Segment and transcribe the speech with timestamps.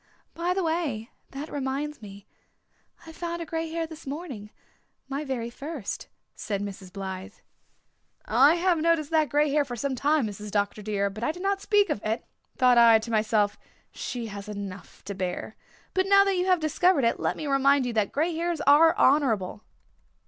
[0.33, 2.25] "By the way, that reminds me
[3.05, 4.49] I found a grey hair this morning
[5.07, 6.91] my very first," said Mrs.
[6.91, 7.35] Blythe.
[8.25, 10.49] "I have noticed that grey hair for some time, Mrs.
[10.49, 10.81] Dr.
[10.81, 12.25] dear, but I did not speak of it.
[12.57, 13.59] Thought I to myself,
[13.91, 15.55] 'She has enough to bear.'
[15.93, 18.97] But now that you have discovered it let me remind you that grey hairs are
[18.97, 19.61] honourable."